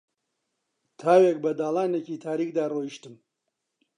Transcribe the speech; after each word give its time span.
تاوێک 0.99 1.37
بە 1.43 1.51
داڵانێکی 1.59 2.21
تاریکدا 2.25 2.65
ڕۆیشتم 2.73 3.15